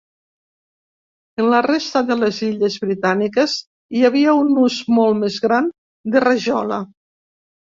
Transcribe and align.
En 1.43 1.49
la 1.51 1.59
resta 1.65 2.01
de 2.07 2.17
les 2.21 2.39
illes 2.47 2.77
britàniques 2.85 3.53
hi 3.99 4.01
havia 4.09 4.35
un 4.41 4.59
ús 4.65 4.79
molt 5.01 5.21
més 5.27 5.39
gran 5.45 5.71
de 6.17 6.25
rajola. 6.27 6.83